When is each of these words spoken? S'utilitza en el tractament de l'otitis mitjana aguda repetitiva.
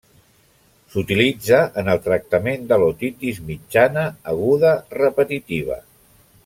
S'utilitza 0.93 1.59
en 1.81 1.91
el 1.93 2.01
tractament 2.07 2.65
de 2.73 2.81
l'otitis 2.85 3.43
mitjana 3.51 4.09
aguda 4.35 4.77
repetitiva. 5.01 5.81